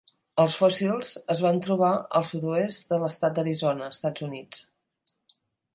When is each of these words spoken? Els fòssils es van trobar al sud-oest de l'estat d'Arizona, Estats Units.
Els 0.43 0.53
fòssils 0.61 1.11
es 1.33 1.43
van 1.47 1.59
trobar 1.67 1.91
al 2.21 2.25
sud-oest 2.31 2.89
de 2.95 3.01
l'estat 3.05 3.37
d'Arizona, 3.37 3.93
Estats 3.97 4.27
Units. 4.31 4.65